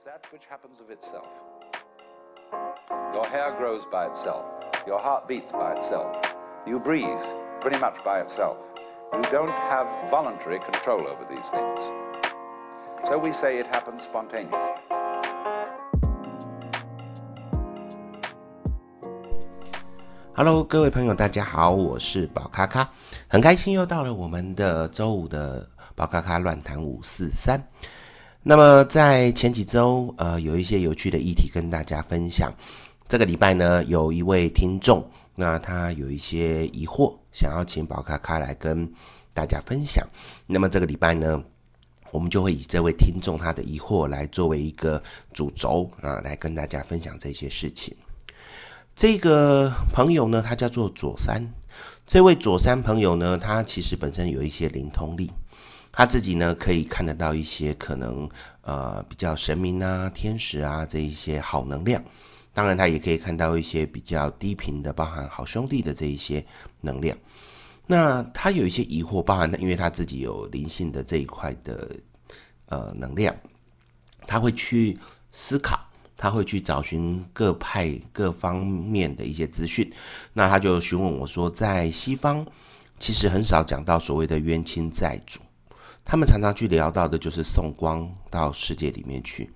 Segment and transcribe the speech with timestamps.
[0.04, 1.28] that which happens of itself.
[3.12, 4.44] Your hair grows by itself.
[4.86, 6.16] Your heart beats by itself.
[6.66, 7.20] You breathe
[7.60, 8.56] pretty much by itself.
[9.12, 11.80] You don't have voluntary control over these things.
[13.04, 14.56] So we say it happens spontaneously.
[20.34, 22.88] Hello，各位朋友，大家好，我是宝咖咖，
[23.28, 27.62] 很开心又到了我们的周五的宝咖咖乱谈五四三。
[28.43, 32.51] 那么在前几周，呃，有一些有趣的议题跟大家分享。
[33.07, 38.91] 这个礼拜呢，有一位听众，那他有一些疑惑，想要请宝咖咖来跟
[39.31, 40.03] 大家分享。
[40.47, 41.39] 那么这个礼拜呢，
[42.09, 45.01] 我们就会以这位听众他的疑惑来作为一个
[45.31, 47.95] 主轴啊，来跟大家分享这些事情。
[48.95, 51.47] 这个朋友呢，他叫做左三。
[52.07, 55.29] 这位左三朋友呢，他其实本身有一些灵通力。
[55.91, 58.29] 他自己呢，可以看得到一些可能
[58.61, 62.01] 呃比较神明啊、天使啊这一些好能量，
[62.53, 66.43] 当然他也可以看到一些比较低频的，包含好兄弟的这一些
[66.79, 67.17] 能量。
[67.87, 71.93] 那他有一些疑惑，包含因为他自己有灵性的这一块的
[72.67, 73.35] 呃能量，
[74.25, 74.97] 他会去
[75.33, 75.77] 思考，
[76.15, 79.91] 他会去找寻各派各方面的一些资讯。
[80.31, 82.47] 那他就询问我说，在西方
[82.97, 85.41] 其实很少讲到所谓的冤亲债主。
[86.03, 89.49] 他们常常去聊到的就是送光到世界里面去，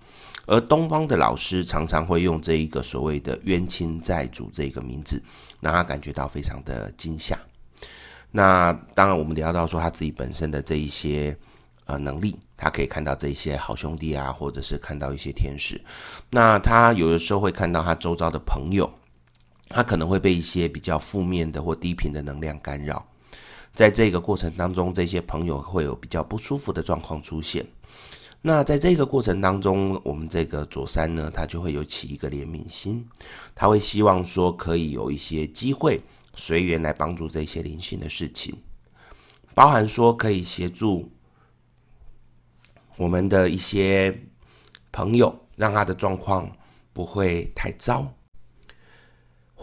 [0.45, 5.21] 而东方的老师常常会用这一个所谓的冤亲债主这个名字，
[5.59, 7.38] 让他感觉到非常的惊吓。
[8.31, 11.38] 那当然，我们聊到说他自己本身的这一些
[11.85, 15.81] 呃能力，他可以看到这一些好兄弟啊，或者是看到一些天使。
[16.29, 18.89] 那他有的时候会看到他周遭的朋友，
[19.69, 23.05] 他可能会被一些比较负面的或低频的能量干扰。
[23.75, 27.65] 在这个过程当中，这些朋友会有比较不舒服的状况出现。
[28.41, 33.05] 那在这个过程当中，我们这个左三呢，他就会有起一个怜悯心，
[33.53, 35.99] 他会希望说可以有一些机会
[36.35, 38.55] 随缘来帮助这些灵性的事情，
[39.53, 41.11] 包含说可以协助
[42.97, 44.17] 我们的一些
[44.91, 46.50] 朋友，让他的状况
[46.94, 48.09] 不会太糟。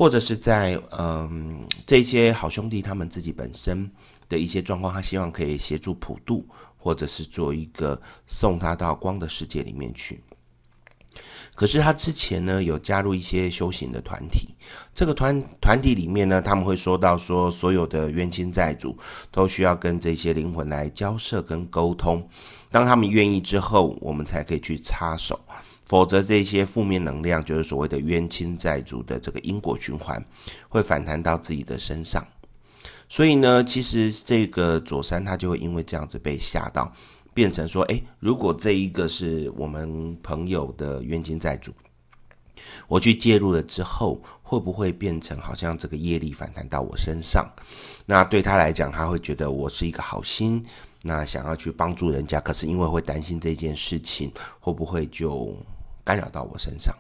[0.03, 3.89] 或者是在嗯这些好兄弟他们自己本身
[4.29, 6.45] 的一些状况，他希望可以协助普渡，
[6.77, 10.21] 或者是做一个送他到光的世界里面去。
[11.55, 14.57] 可是他之前呢有加入一些修行的团体，
[14.93, 18.99] 这个团团体里面呢，他们会说到说所有的冤亲债主
[19.31, 22.29] 都需要跟这些灵魂来交涉跟沟通，
[22.73, 25.39] 当他们愿意之后，我们才可以去插手。
[25.93, 30.25] 否则，这些负面能量就是所谓的冤亲债主的这个因果循环，
[30.71, 32.27] 会反弹到自己的身上。
[33.11, 36.91] 所以呢，其实这个左三他就会因为这样子被吓到，
[37.35, 41.71] 变成说：诶，如果这一个是我们朋友的冤亲债主，
[42.89, 47.47] 我去介入了之后，会不会变成好像这个业力反弹到我身上？
[48.07, 50.65] 那对他来讲，他会觉得我是一个好心，
[51.03, 55.55] 那想要去帮助人家，可是因为会担心这件事情会不会就。
[56.05, 56.95] 干扰到我身上，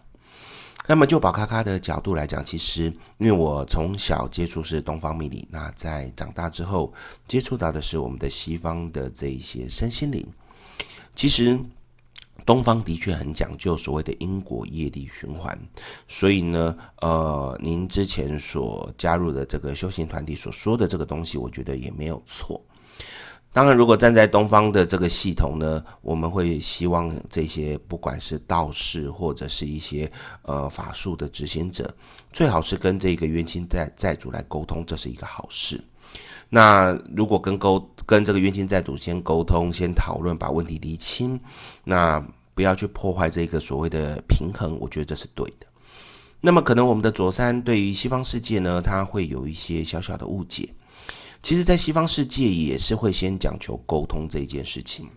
[0.86, 2.84] 那么就宝咖咖的角度来讲，其实
[3.18, 6.92] 因为我从小接触是东方命理，那在长大之后
[7.28, 10.26] 接触到的是我们的西方的这一些身心灵。
[11.14, 11.58] 其实
[12.46, 15.56] 东方的确很讲究所谓的因果业力循环，
[16.08, 22.60] 所以呢，呃，您之前所加入的这个修行团体所说的这个东西，我觉得也没有错。
[23.54, 31.94] 当然，如果站在东方的这个系统呢，我们会希望这些不管是道士或者是一些呃法术的执行者，
[32.32, 35.78] 最好是跟这个冤亲债债主来沟通，这是一个好事。
[36.48, 41.38] 那如果跟沟跟这个冤亲债主先沟通，先讨论，把问题厘清，
[41.84, 42.18] 那
[42.54, 45.66] 不要去破坏这个所谓的平衡，我觉得这是对的。
[46.40, 50.68] 那么可能我们的左三对于西方世界呢，他会有一些小小的误解。
[51.42, 55.08] 其实，在西方世界也是会先讲求沟通这件事情。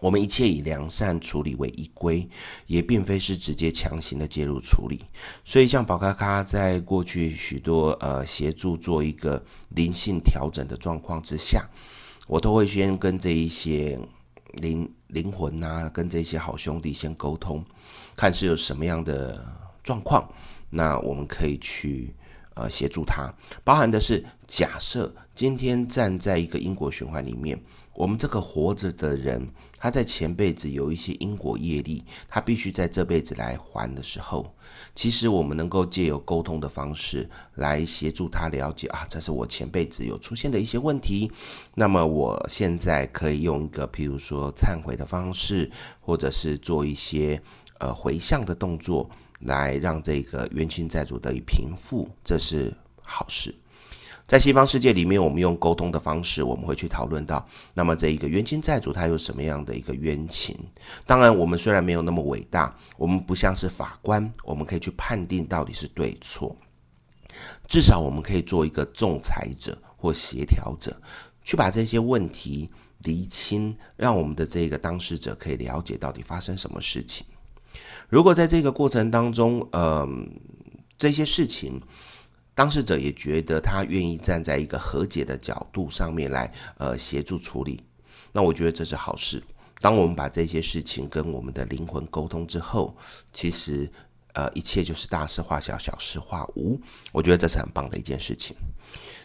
[0.00, 2.28] 我们一切以良善处理为依归，
[2.66, 5.02] 也并非是直接强行的介入处理。
[5.46, 11.66] 所以，像宝咖咖在过去许多呃协助做一个灵性调整的状况之下，
[12.26, 13.98] 我都会先跟这一些
[14.58, 17.64] 灵灵魂啊，跟这些好兄弟先沟通，
[18.14, 19.42] 看是有什么样的
[19.82, 20.30] 状况，
[20.68, 22.14] 那我们可以去。
[22.56, 23.30] 呃，协助他，
[23.62, 27.62] 包含的是假设今天站在一个因果循环里面，
[27.92, 34.54] 我们这个活着的人，他在前辈子有一些因果业力，他必须在这辈子来还的时候，
[34.94, 41.30] 其实我们能够借由沟通的方式来协助他了解啊，这是我前辈子有出现的一些问题，
[41.74, 45.70] 那么我现在可以用一个譬如说忏悔的方式，
[46.00, 47.38] 或者是做一些
[47.80, 52.72] 呃回向的动作，来让这个冤亲债主得以平复，这是
[53.02, 53.54] 好事。
[54.26, 60.58] 在西方世界里面，我们用沟通的方式，我们会去讨论到，那么这一个冤亲债主他有什么样的一个冤情？
[61.06, 66.56] 当然，我们虽然没有那么伟大，我们不像是法官，我们可以去判定到底是对错。
[67.68, 71.00] 至少我们可以做一个仲裁者或协调者，
[71.44, 72.68] 去把这些问题
[73.04, 77.24] 厘清，让我们的这个当事者可以了解到底发生什么事情。
[78.08, 80.08] 如果在这个过程当中，嗯、呃，
[80.98, 81.80] 这些事情。
[82.54, 87.82] 当事者也觉得他愿意站在一个和解的角度上面来，呃，协助处理。
[88.32, 89.42] 那我觉得这是好事。
[89.78, 92.96] 当我们把这些事情跟我们的灵魂沟通之后，
[93.30, 93.86] 其实，
[94.36, 96.78] 呃，一切就是大事化小，小事化无。
[97.10, 98.54] 我觉得这是很棒的一件事情。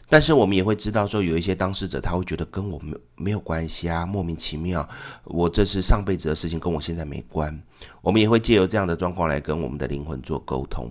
[0.08, 4.88] 但是我们也会知道说，有一些当事者他会觉得跟我没没有关系啊，莫名其妙。
[5.26, 7.62] 我这是上辈子的事情，跟我现在没关。
[8.02, 10.90] 我们也会借由这样的状况来跟我们的灵魂做沟通。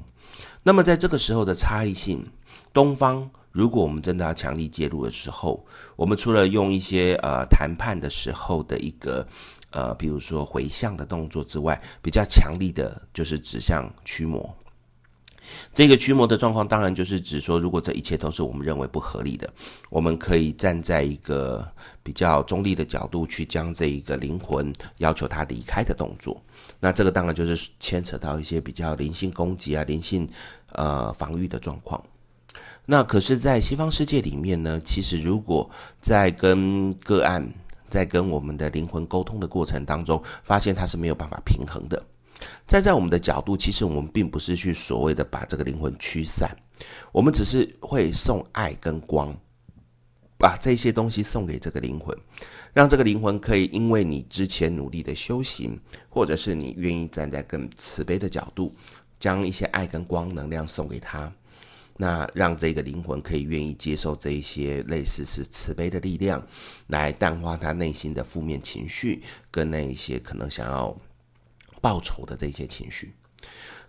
[0.62, 2.22] 那么在这个时候的差异性，
[2.74, 5.64] 东方如果我们真的要强力介入的时候，
[5.96, 9.26] 我们除了用一些呃谈判的时候的一个
[9.70, 14.54] 呃，比如说回向的动作之外，比较强力的就是指向驱魔。
[15.74, 19.52] 这个驱魔的状况，当然就是指说，如果这一切都是我们认为不合理的，
[19.88, 21.66] 我们可以站在一个
[22.04, 26.40] 比较中立的角度去将这一个灵魂要求他离开的动作。
[26.78, 30.28] 那这个当然就是牵扯到一些比较灵性攻击啊、灵性
[30.72, 32.00] 呃防御的状况。
[32.90, 35.70] 那可是，在西方世界里面呢，其实如果
[36.00, 37.48] 在跟个案
[37.88, 42.04] 在跟我们的灵魂沟通的过程当中，发现它是没有办法平衡的。
[42.66, 46.50] 站在我们的角度，其实我们并不是去所谓的把这个灵魂驱散，
[47.12, 49.32] 我们只是会送爱跟光，
[50.36, 52.18] 把这些东西送给这个灵魂。
[52.72, 58.74] 让这个灵魂可以因为你之前努力的修行，或者是你愿意站在更慈悲的角度，
[59.20, 61.32] 将一些爱跟光能量送给他，
[62.00, 66.42] 那让这个灵魂可以愿意接受这一些类似是慈悲的力量，
[66.86, 70.96] 来淡化他内心的负面情绪，跟那一些可能想要
[71.82, 73.12] 报仇的这些情绪。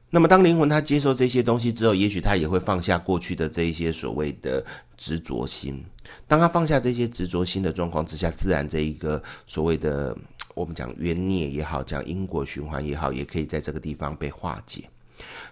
[0.09, 4.61] 那么，当灵魂他接受这些东西之后，也许他也会放下过去的这一些所谓的
[4.97, 5.81] 执着心。
[6.27, 10.13] 当他放下这些执着心的状况之下，自然这一个所谓的
[10.53, 14.89] 我们讲冤孽也好，讲因果循环也好，也可以在这个地方被化解。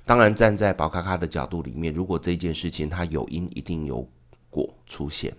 [0.05, 4.07] 当然，站在宝咖咖的角度里面，如果这件事情它有因，一定有
[4.49, 5.33] 果出现。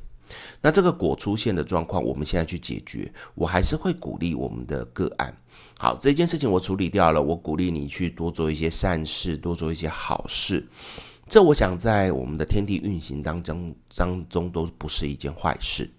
[0.61, 5.37] 那这个果出现的状况，我们现在去解决，我还是会鼓励我们的个案。
[5.77, 10.65] 好，这件事情我处理掉了，我鼓励你去多做一些善事，多做一些好事。
[11.29, 15.91] 这我想在我们的天地运行当中当中都不是一件坏事。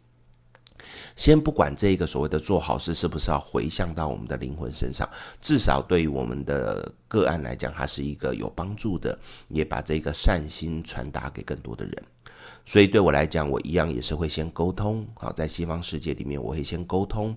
[1.15, 5.09] 先不管这个所谓的做好事是不是要回向到我们的灵魂身上，
[5.39, 9.17] 至少对于我们的个案来讲，它是一个有帮助的，
[9.49, 12.03] 也把这个善心传达给更多的人。
[12.65, 15.05] 所以对我来讲，我一样也是会先沟通。
[15.15, 17.35] 好，在西方世界里面，我会先沟通，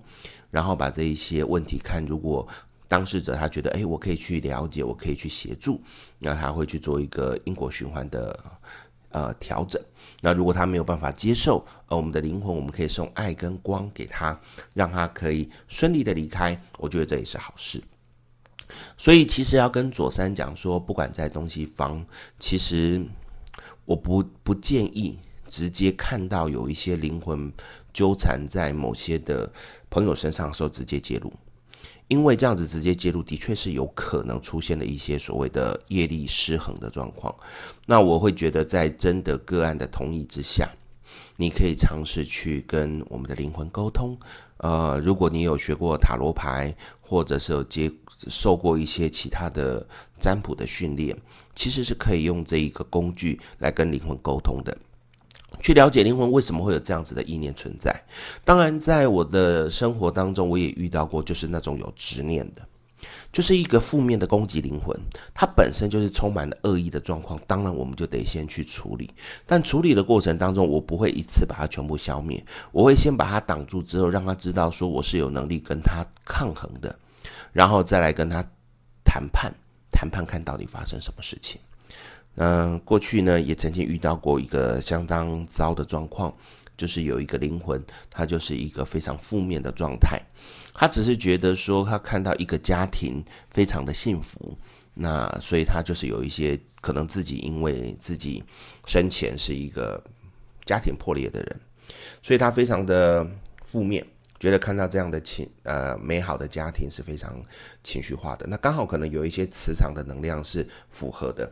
[0.51, 2.47] 然后把这一些问题看，如果
[2.87, 5.81] 当事者他觉得，诶，我可以去了解，我可以去协助，
[6.19, 8.39] 那他会去做一个因果循环的
[9.09, 9.81] 呃调整。
[10.25, 14.37] 那如果他没有办法接受，呃，我们的灵魂，我们可以送爱跟光给他，
[14.73, 16.59] 让他可以顺利的离开。
[16.79, 17.79] 我觉得这也是好事。
[18.97, 22.03] 所以其实要跟左三讲说，不管在东西方，
[22.39, 23.05] 其实。
[23.87, 27.53] 我不不建议直接看到有一些灵魂
[27.93, 29.47] 纠缠在某些的
[29.91, 31.31] 朋友身上的时候直接介入，
[32.07, 37.33] 因为这样子直接介入的确是有可能出现了一些所谓的业力失衡的状况。
[37.85, 40.69] 那我会觉得在真的个案的同意之下，
[41.35, 44.17] 你可以尝试去跟我们的灵魂沟通。
[44.57, 47.91] 呃，如果你有学过塔罗牌，或者是有接
[48.27, 49.85] 受过一些其他的
[50.19, 51.15] 占卜的训练，
[51.53, 54.75] 其实是可以用这一个工具来跟灵魂沟通的，
[55.61, 57.95] 去了解灵魂为什么会有这样子的意念存在。
[58.43, 62.61] 当然，在我的生活当中，我也遇到过，就是那种有执念的。
[63.31, 64.97] 就是一个负面的攻击灵魂，
[65.33, 67.39] 它本身就是充满了恶意的状况。
[67.45, 69.09] 当然，我们就得先去处理。
[69.45, 76.97] 但处理的过程当中，我不会一次把它全部消灭，我会先把它挡住，之后让他知道说我是有能力跟他抗衡的，
[77.51, 78.43] 然后再来跟他
[79.03, 79.53] 谈判，
[79.91, 81.59] 谈判看到底发生什么事情。
[82.35, 86.35] 嗯，过去呢也曾经遇到过一个相当糟的状况。
[86.77, 90.21] 就是有一个灵魂，他就是一个非常负面的状态。
[90.73, 94.57] 他只是觉得说，他看到一个家庭非常的幸福，
[94.93, 98.43] 那所以他就是有一些可能自己因为自己
[98.85, 100.03] 生前是一个
[100.65, 101.61] 家庭破裂的人，
[102.21, 103.25] 所以他非常的
[103.63, 104.05] 负面，
[104.37, 107.41] 觉得看到这样的情呃美好的家庭是非常
[107.85, 108.45] 情绪化的。
[108.47, 111.49] 那刚好可能有一些磁场的能量是符合的，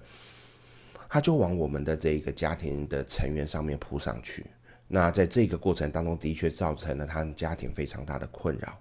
[1.14, 4.48] 他就往我们的这个家庭的成员上面扑上去。
[4.88, 8.76] 那在这个过程当中，的确造成了他们家庭非常大的困扰。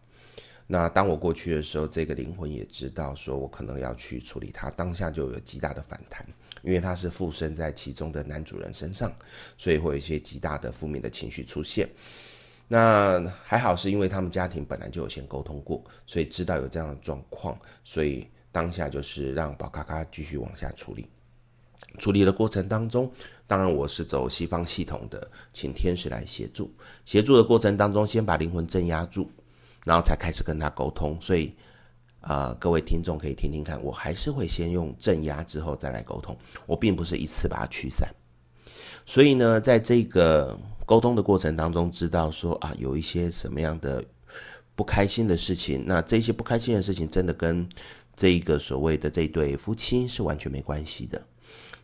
[0.67, 6.27] 那当我过去的时候，这个灵魂也知道说我可能要去处理他，当下就有极大的反弹，
[6.63, 9.15] 因为他是附身在其中的男主人身上，
[9.59, 11.87] 所以会有一些极大的负面的情绪出现。
[12.67, 21.11] 那还好，是因为他们家庭本来就有先沟通过，所以知道有这样的状况，所以当下就是让宝咖咖继续往下处理。
[21.99, 23.11] 处理的过程当中，
[23.47, 26.73] 当然我是走西方系统的，请天使来协助。
[27.05, 29.31] 协助的过程当中，先把灵魂镇压住，
[29.85, 31.17] 然后才开始跟他沟通。
[31.21, 31.55] 所以，
[32.21, 36.37] 啊、呃，各位听众可以听听看，我还是会先用镇压之后再来沟通，
[36.67, 38.09] 我并不是一次把它驱散。
[39.05, 40.59] 所以呢，在这个。
[40.85, 44.05] 沟通的过程当中，知道说啊，有一些什么样的
[44.75, 47.67] 不开心的事情，那这些不开心的事情真的跟
[48.17, 51.25] 这一个所谓的这对夫妻是完全没关系的。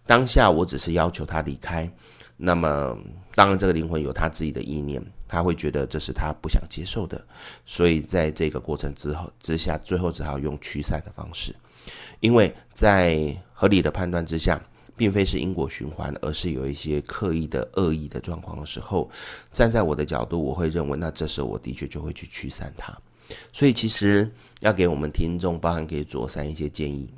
[0.09, 1.88] 当下我只是要求他离开，
[2.37, 2.99] 那么
[3.35, 7.23] 当然这个灵魂有他自己的意念，他会觉得这是他不想接受的，
[7.67, 11.55] 所以在这个过程之后之下，最后只好用驱散的方式，
[12.21, 14.59] 因为在合理的判断之下。
[14.99, 19.09] 并非是因果循环，而是有一些刻意的恶意的状况的时候，
[19.53, 22.93] 站在我的角度，我会认为，那这时候我的确就会去驱散它。
[23.53, 27.09] 所以，其实要给我们听众，包含给左三一些建议。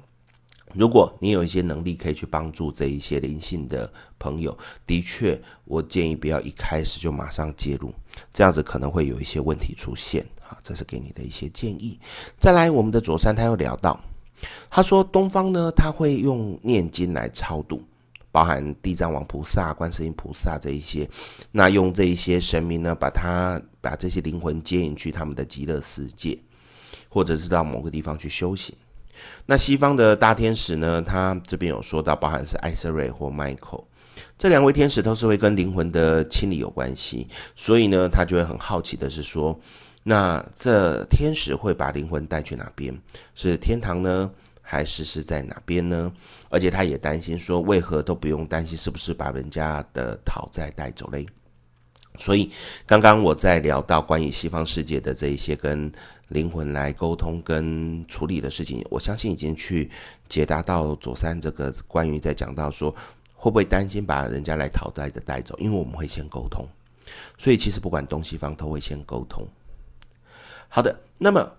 [0.74, 7.92] 如果你有一些能力可以去帮助这一些灵性的朋友，的确，我建议不要一开始就马上介入，
[8.32, 10.26] 这样子可能会有一些问题出现。
[10.48, 11.96] 啊，这是给你的一些建议。
[12.36, 13.98] 再来，我们的左三他又聊到。
[14.68, 17.80] 他说：“东方呢，他会用念经来超度，
[18.32, 21.08] 包含地藏王菩萨、观世音菩萨这一些。
[21.52, 26.36] 那用这一些神明呢，把他把这些灵魂接引去他们的极乐世界，
[27.08, 28.74] 或者是到某个地方去修行。
[29.46, 33.82] 那西方的大天使呢，他这边有说到，包含是艾瑟瑞或迈克，
[34.38, 37.26] 这两位天使都是会跟灵魂的清理有关系。
[37.56, 39.58] 所以呢，他就会很好奇的是说。”
[40.02, 42.98] 那这天使会把灵魂带去哪边？
[43.34, 44.30] 是天堂呢，
[44.62, 46.10] 还是是在哪边呢？
[46.48, 51.26] 而且他也担心说，为何都不用担心是不是把人家的讨债带走嘞？
[52.18, 52.50] 所以
[52.86, 55.92] 刚刚我在聊到关于西方世界的这一些跟
[56.30, 59.90] 灵魂来沟通跟处理的事情，我相信已经去
[60.28, 62.90] 解答到左三这个关于在讲到说
[63.34, 65.56] 会不会担心把人家来讨债的带走？
[65.58, 66.66] 因为我们会先沟通，
[67.36, 69.46] 所以其实不管东西方都会先沟通。
[70.68, 71.52] 好的，那么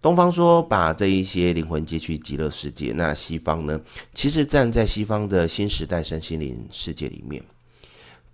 [0.00, 3.80] 东方说把这一些灵魂接去极乐世界，那西方呢？
[4.12, 7.42] 其实站在西方的新时代身心灵世界里面，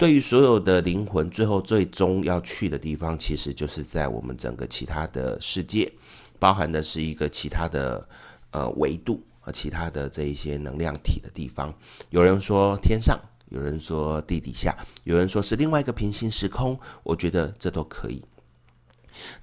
[0.00, 5.92] 对于所有的灵魂，最后最终要去的地方，其实就是在我们整个其他的世界，
[6.38, 8.08] 包含的是一个其他的
[8.52, 11.70] 呃维度和其他的这一些能量体的地方。
[12.08, 18.24] 有人说天上，有人说地底下，有人说是另外一个平行时空，我觉得这都可以。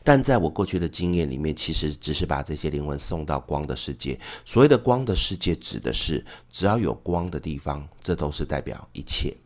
[0.04, 4.20] 但在我过去的经验里面，其实只是把这些灵魂送到光的世界。
[4.44, 9.38] 所谓的光的世界，指的是只要有光的地方，这都是代表一切。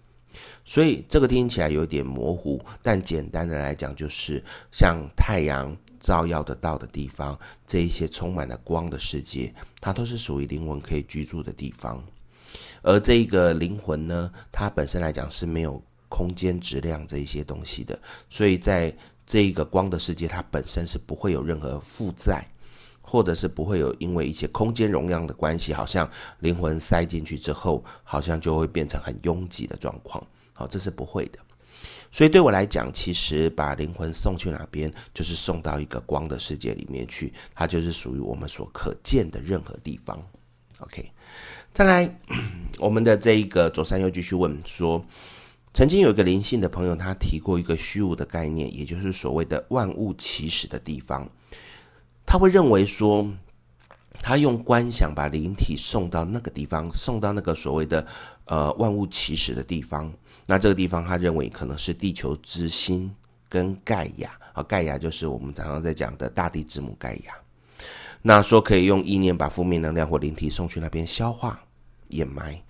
[0.72, 7.38] 所以这个听起来有点模糊，但简单的来讲，就是像太阳照耀得到的地方，
[7.68, 12.02] 这一些充满了光的世界，它都是属于灵魂可以居住的地方。
[12.84, 18.00] 而这一个灵魂呢，它本身来讲是没有空间质量这一些东西的，
[18.30, 22.48] 所以在这一个光的世界，它本身是不会有任何负载，
[23.02, 26.10] 或者是不会有因为一些空间容量的关系，好像
[26.40, 30.26] 灵魂塞进去之后，好像就会变成很拥挤的状况。
[30.54, 31.40] 好，这是不会的。
[32.12, 40.22] 所以对我来讲，其实把灵魂送去哪边，就是送到一个光的世界里面去，它就是属于我们所可见的任何地方。
[40.80, 41.12] OK，
[41.74, 42.20] 再来，
[42.80, 45.06] 我们的这一个左三右继续问说。
[45.74, 51.26] 曾经有一个灵性的朋友，他提过一个虚无的概念，也就是所谓的万物起始的地方。
[52.26, 53.26] 他会认为说，
[54.22, 58.06] 他用观想把灵体送到那个地方，送到那个所谓的
[58.46, 60.12] 呃万物起始的地方。
[60.46, 63.14] 那这个地方，他认为可能是地球之心
[63.48, 67.34] 跟盖亚啊，盖亚就是我们常常在讲的大地之母盖亚。
[68.22, 71.60] 那说可以用意念把负面能量或灵体送去那边消化
[72.10, 72.62] 掩埋。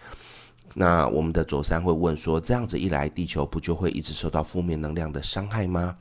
[0.74, 5.98] 那我们的左三会问说，这样子一来，地球不就会一直受到负面能量的伤害吗？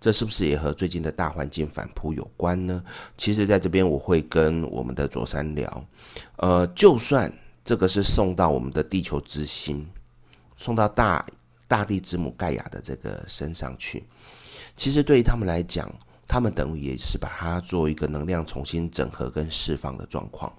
[0.00, 2.82] 这是不是也和最近的大环境反扑有关呢？
[3.16, 5.84] 其实，在这边我会跟我们的左三聊，
[6.36, 7.32] 呃，就算
[7.68, 9.86] 这个是送到我们的地球之心，
[10.56, 11.26] 送到大
[11.66, 14.04] 大地之母盖亚的这个身上去，
[14.74, 15.86] 其实对于他们来讲，
[16.26, 20.50] 他们等于也是把它做一个能量重新整合跟释放的状况。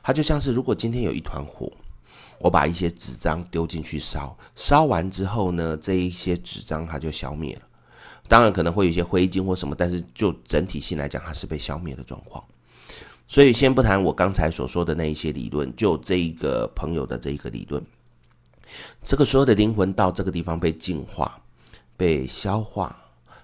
[0.00, 1.68] 它就像是如果今天有一团火，
[2.38, 7.62] 我把一些纸张丢进去烧，烧完之后呢，这一些纸张它就消灭了。
[8.28, 12.44] 当然可能会有一些灰烬或什么，但是就整体性来讲，它是被消灭的状况。
[13.26, 17.82] 所以先不谈我刚才所说的那一些理论，就这一个朋友的这一个理论，
[19.02, 21.40] 这个所有的灵魂到这个地方被净化、
[21.96, 22.96] 被消化。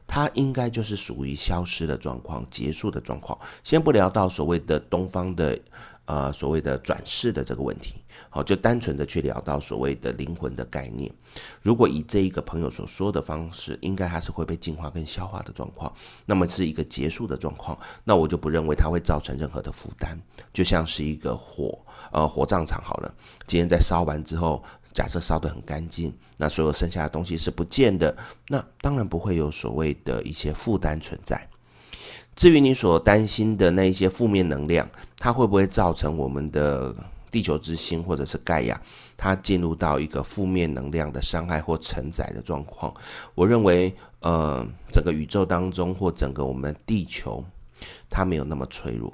[0.07, 3.39] 它应该就是属于消失的状况、结束的状况。
[3.63, 5.57] 先不聊到所谓的东方的，
[6.11, 7.95] 呃，所谓的转世的这个问题，
[8.31, 11.09] 好，就单纯的去聊到所谓的灵魂的概念。
[11.62, 15.95] 如果以这一个朋友所说的方式，应该它是会被净化跟消化的状况，
[16.26, 20.21] 那么是一个结束的状况，那我就不认为它会造成任何的负担，
[20.52, 21.79] 就像是一个火，
[22.11, 23.14] 呃，火葬场好了，
[23.47, 24.61] 今天在烧完之后。
[24.93, 28.12] 假设烧得很干净，那所有剩下的东西是不见的，
[28.49, 31.49] 那当然不会有所谓的一些负担存在。
[32.35, 36.95] 至于你所担心的那一些负面能量，它会不会造成我们的
[37.31, 38.81] 地球之心或者是盖亚，
[39.17, 42.93] 它进入到一个负面能量的伤害或承载的状况？
[43.35, 47.45] 我认为，呃，整个宇宙当中或整个我们地球，
[48.09, 49.13] 它没有那么脆弱。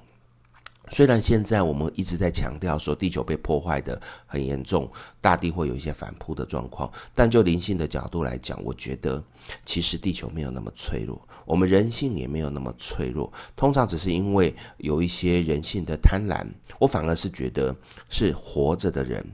[0.91, 4.91] 虽然现在我们一直在强调说地球被破坏的很严重，
[5.21, 9.23] 大地会有一些反扑的状况，但就灵性的角度来讲，我觉得
[9.65, 13.33] 其实地球没有那么脆弱，我们人性也没有那么脆弱。
[13.57, 16.47] 通常只是因为有一些人性的贪婪，
[16.79, 17.75] 我反而是觉得
[18.09, 19.25] 是活着的人，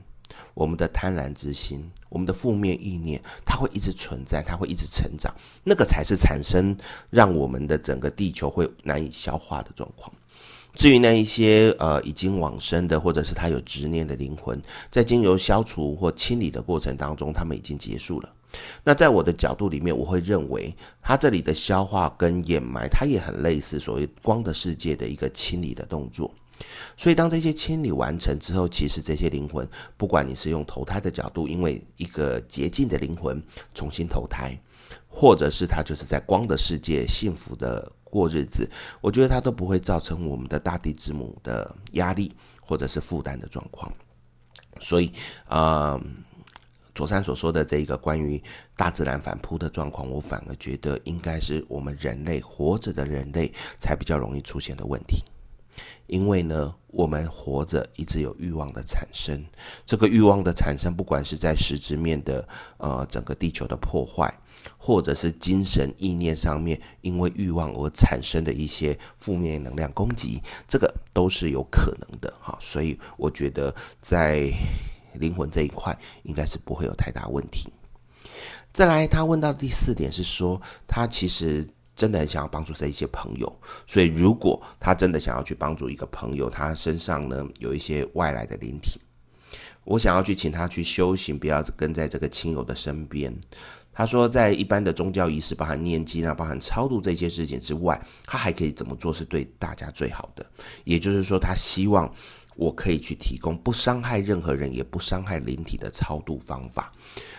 [0.55, 5.33] 我们的贪婪之心，我们的负面意念，它会一直存在，它会一直成长，
[5.63, 6.75] 那个才是产生
[7.11, 10.11] 让我们的整个地球会难以消化的状况。
[10.75, 18.33] 至于那一些呃已经往生的，或者是他有执念的灵魂，在经由消除或清理的过程当中，他们已经结束了。
[18.83, 26.33] 那在我的角度里面，我会认为他这里的消化跟掩埋，它也很类似所谓光的世界的一个清理的动作。
[26.97, 33.41] 所以当这些清理完成之后，其实这些灵魂，不管你是用投胎的角度，因为一个洁净的灵魂
[33.73, 34.59] 重新投胎，
[35.07, 37.91] 或者是他就是在光的世界幸福的。
[38.13, 38.69] 过日子，
[39.01, 43.91] 我觉得它都不会造成我们的大地之母的压力或者是负担的状况。
[44.79, 45.11] 所以，
[45.47, 45.99] 啊、
[46.93, 48.39] 左三所说的这一个关于
[48.77, 55.23] 大自然反扑的状况，我反而觉得应该是我们人类活着的人类才比较容易出现的问题。
[56.07, 59.43] 因为呢，我们活着一直有欲望的产生，
[59.85, 64.31] 这个欲望的产生，不管是在实质面的呃整个地球的破坏，
[64.77, 72.57] 或者是精神意念上面因为欲望而产生的一些负面能量攻击，这个都是有可能的哈。
[72.59, 74.51] 所以我觉得在
[75.13, 77.71] 灵魂这一块应该是不会有太大问题。
[78.71, 81.67] 再来，他问到第四点是说，他其实。
[82.03, 83.49] 真的很想要帮助这一些朋友，
[83.87, 88.99] 所以如果他真的想要去帮助一个朋友，他身上呢有一些外来的灵体，
[89.85, 93.33] 我想要去请他去修行，不要跟在这个亲友的身边。
[93.93, 100.45] 他说，在一般的宗教仪式，包含念经啊，包含超度这些事情之外，他还可以怎么做是对大家最好的？
[100.83, 102.13] 也就是说，他希望
[102.57, 106.91] 我可以去提供不伤害任何人，也不伤害灵体的超度方法。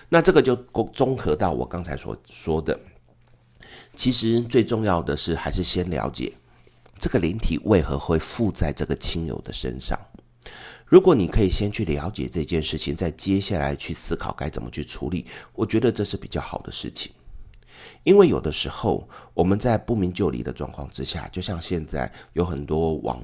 [0.08, 0.56] 那这个就
[0.90, 2.80] 综合到我刚才所说的。
[3.94, 6.32] 其实最重要的是，还是先了解
[6.98, 9.98] 这个灵体为何会附在这个亲友的身上。
[10.84, 17.12] 如果你可以先去了解这件事情，再接下来去思考该怎么去处理，我觉得这是比较好的事情。
[18.02, 23.22] 因为有的时候我们在不明就里的状况之下，就像现在有很多网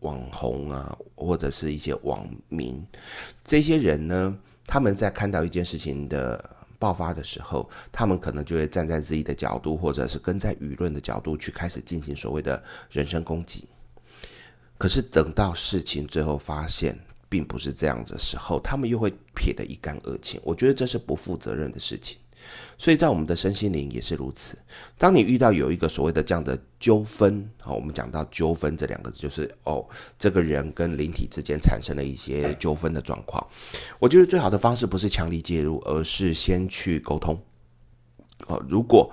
[0.00, 2.84] 网红啊，或者是一些网民，
[3.44, 6.56] 这些人呢，他们在看到一件事情的。
[6.82, 13.68] 爆发的时候，他们可能就会站在自己的角度，或者是跟在舆论的角度去开始进行所谓的人身攻击。
[14.76, 20.40] 可是等到事情最后发现并不是这样子的时候，他们又会撇得一干二净。
[20.42, 22.18] 我觉得这是不负责任的事情。
[22.82, 24.58] 所以在我们的身心灵也是如此。
[24.98, 33.46] 当你遇到有一个所谓的这样的纠纷，好，我们讲到纠纷这两个字，就是哦，这个人跟灵体之间产生了一些纠纷的状况。
[34.00, 37.40] 我觉得最好的方式不是强力介入，而是先去沟通。
[38.48, 39.08] 哦，如果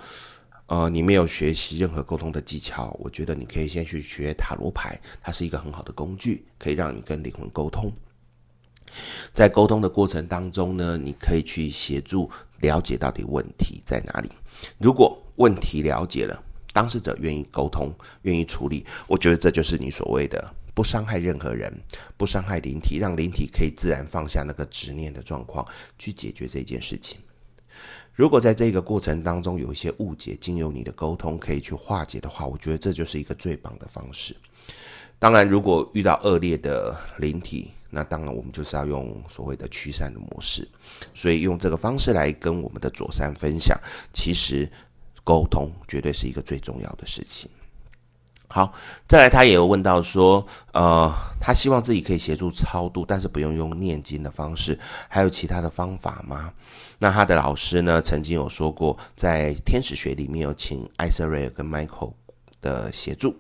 [0.66, 7.94] 呃你没有学习任何沟通的技巧，我觉得你可以先去学塔罗牌，它是一个很好的工具，可以让你跟灵魂沟通。
[9.34, 14.30] 在沟通的过程当中呢，你可以去协助了解到底问题在哪里。
[14.78, 21.74] 如果问题了解了，当事者愿意沟通、愿意处理，我觉得这就是你所谓的不伤害任何人、
[22.18, 25.66] 不伤害灵体，让灵体可以自然放下那个执念的状况，
[25.98, 27.20] 去解决这件事情。
[28.14, 34.36] 如果在这个过程当中有一些误解，经由你的沟通可以去化解的话，我觉得这就是一个最棒的方式。
[35.18, 40.68] 当然，如果遇到恶劣的灵体，那当然我们就是要用所谓的驱散的模式。
[41.14, 43.78] 所以用这个方式来跟我们的左山分享，
[44.14, 44.70] 其实
[45.24, 47.50] 沟通绝对是一个最重要的事情。
[48.52, 48.74] 好，
[49.08, 54.76] 再来，他也有问到说，呃，他希望自己可以协助超度，但是不用用念经的方式，
[55.08, 56.52] 还有其他的方法吗？
[56.98, 62.12] 那他的老师呢，曾经有说过，在天使学里面有请艾瑟瑞尔跟迈克
[62.62, 63.36] 的协助，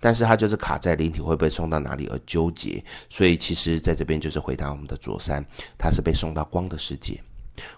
[0.00, 5.44] 但是他就是卡在灵体会被送到哪里而纠结，所以其实在这边就是回答我们的左三，
[5.78, 7.22] 他是被送到光的世界。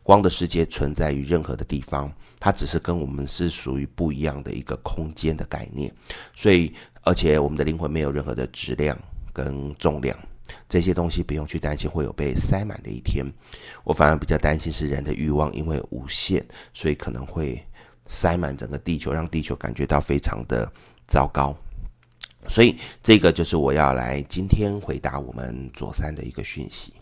[0.04, 5.92] 光的世界存在于任何的地方，它只是跟我们是属于不一样的一个空间的概念。
[6.32, 8.96] 所以，而且我们的灵魂没有任何的质量
[9.32, 10.16] 跟重量，
[10.68, 13.26] 这些东西不用去担心会有被塞满的一天。
[13.82, 17.60] 我反而比较担心是人的欲望因为无限，所以可能会
[18.06, 20.70] 塞满整个地球，让地球感觉到非常的
[21.06, 21.56] 糟糕。
[22.46, 26.92] 所以，这个就是我要来今天回答我们左三的一个讯息。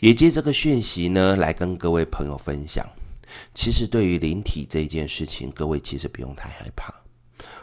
[0.00, 2.86] 也借这个讯息呢，来跟各位朋友分享。
[3.54, 6.92] 其实对于灵体这件事情，各位其实不用太害怕。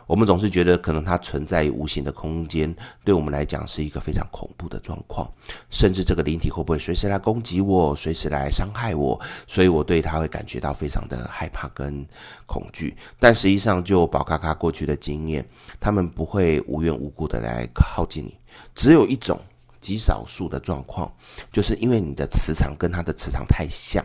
[0.08, 5.32] 我们总是觉得可能它存在于无形的空间，对我们来讲是一个非常恐怖的状况。
[5.70, 9.20] 甚至这个灵体会不会随时来攻击我，随时来伤害我？
[9.46, 12.04] 所以我对它会感觉到非常的害怕跟
[12.46, 12.96] 恐惧。
[13.20, 15.48] 但实际上，就宝咖咖过去的经验，
[15.80, 18.36] 他们不会无缘无故的来靠近你。
[18.74, 19.40] 只有一种。
[19.80, 21.10] 极少数的状况，
[21.54, 24.04] 就是因为你的磁场跟它的磁场太像，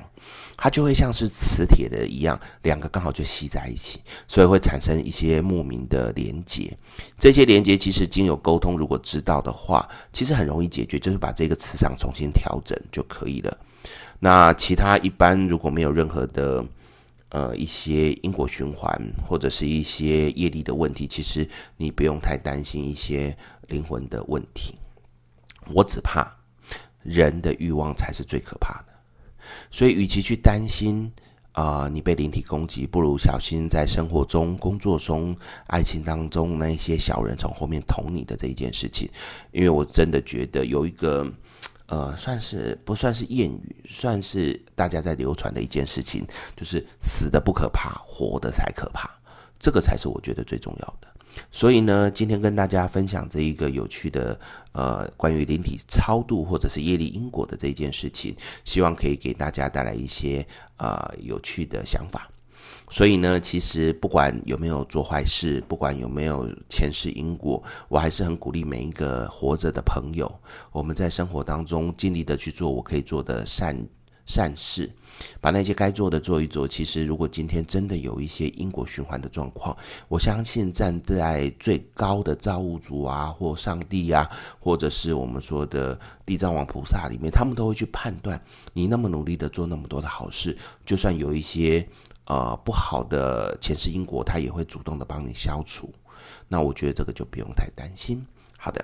[0.62, 3.98] 它就会像是磁铁的一样，两个刚好就吸在一起，
[4.28, 6.72] 所以会产生一些莫名的连结。
[7.18, 13.58] 这些连结其实经由沟通，如果知道的话，其实很容易解决，就是把这个磁场重新调整就可以了。
[14.20, 16.64] 那其他一般如果没有任何的
[17.30, 18.96] 呃一些因果循环
[19.26, 21.44] 或者是一些业力的问题，其实
[21.76, 24.78] 你不用太担心一些灵魂的问题。
[25.74, 26.24] 我只怕
[27.02, 28.91] 人的欲望才是最可怕的，
[29.70, 31.10] 所以与其去担心
[31.52, 35.36] 啊、呃，你被灵体攻击，不如小心在生活中、工作中、
[35.66, 39.08] 爱情当中那一些小人从后面捅你的这一件事情。
[39.50, 41.30] 因为我真的觉得有一个
[41.86, 46.24] 呃，算是不算是谚语，算是大家在流传的一件事情，
[46.56, 49.10] 就是死的不可怕，活的才可怕。
[49.58, 51.08] 这个才是我觉得最重要的。
[51.50, 54.38] 所以呢，今天跟大家分享这一个有趣的，
[54.72, 62.28] 呃，关于灵体超度或者是业力因果的这件事情，希望可以给大家带来一些呃有趣的想法。
[62.90, 70.30] 所以呢，其实不管有没有做坏事，不管有没有前世因果，我还是很鼓励每一个活着的朋友，
[70.72, 73.74] 我们在生活当中尽力的去做我可以做的善。
[74.32, 74.90] 善事，
[75.42, 76.66] 把那些该做的做一做。
[76.66, 79.76] 其实，如果今天真的有一些因果循环的状况，
[80.08, 84.26] 我相信站在最高的造物主啊，或上帝啊，
[84.58, 88.42] 或者是我们说的地藏王菩萨里面，他们都会去判断
[88.72, 91.86] 你那么努力的做那么多的好事，就算有一些
[92.24, 95.92] 呃不好的前世因果，他也会主动的帮你消除。
[96.48, 98.26] 那我觉得这个就不用太担心。
[98.56, 98.82] 好的。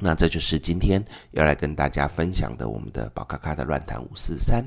[0.00, 4.64] 那这就是今天要来跟大家分享的我们的宝咖咖的乱谈五四三。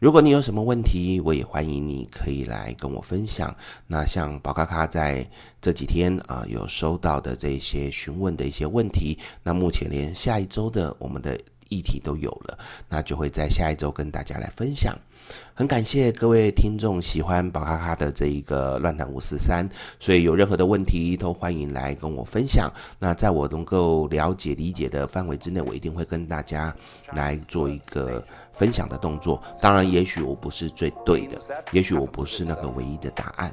[0.00, 3.52] 如果你有什么问题，我也欢迎你可以来跟我分享。
[3.86, 5.28] 那像宝咖咖在
[5.60, 11.36] 这几天啊、有收到的这些询问的一些问题，那目前连下一周的我们的
[11.68, 14.96] 议题都有了，那就会在下一周跟大家来分享。
[15.54, 22.72] 很感谢各位听众喜欢宝咖咖的这一个乱谈五四三，所以有任何的问题都欢迎来跟我分享。
[22.98, 26.74] 那在我能够了解理解的范围之内，我一定会跟大家
[27.12, 29.42] 来做一个分享的动作。
[29.60, 31.38] 当然，也许我不是最对的，
[31.72, 33.52] 也许我不是那个唯一的答案，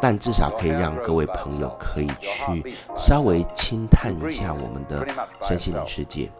[0.00, 5.06] 但至少可以让各位朋友可以去稍微轻探一下我们的
[5.42, 6.30] 身心灵世界。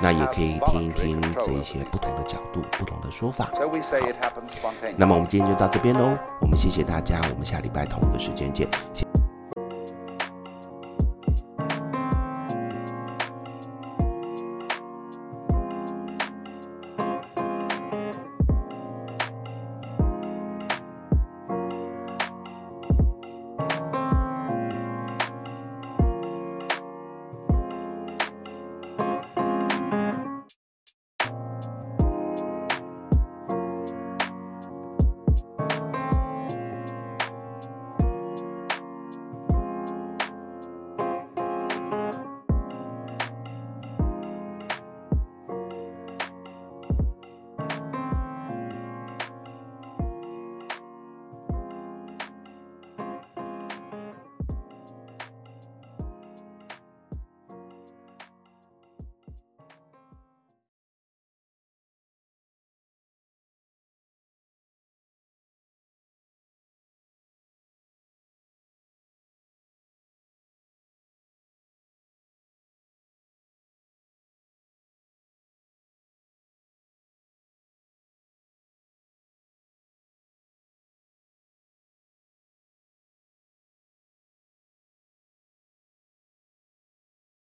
[0.00, 3.46] 那也可以听一听这一些不同的角度、不同的说法。
[3.46, 3.60] 好，
[4.96, 6.16] 那么我们今天就到这边喽。
[6.40, 8.68] 我们谢谢大家，我们下礼拜同一个时间见。
[8.92, 9.03] 谢